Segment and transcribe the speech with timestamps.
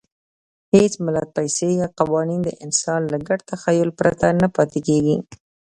[0.75, 5.17] هېڅ ملت، پیسې یا قوانین د انسان له ګډ تخیل پرته نه پاتې کېږي.